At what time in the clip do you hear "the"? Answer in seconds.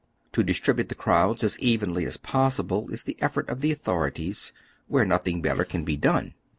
0.89-0.95, 3.03-3.21, 3.61-3.71